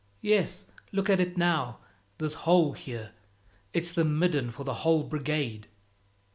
Yes, 0.23 0.65
look 0.91 1.11
at 1.11 1.19
it 1.19 1.37
now; 1.37 1.77
this 2.17 2.33
hole 2.33 2.73
here, 2.73 3.11
it's 3.71 3.91
the 3.93 4.03
midden 4.03 4.49
for 4.49 4.63
the 4.63 4.73
whole 4.81 5.03
Brigade." 5.03 5.67